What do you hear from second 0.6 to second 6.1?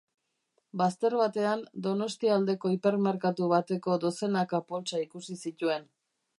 Bazter batean, Donostia aldeko hipermerkatu bateko dozenaka poltsa ikusi zituen.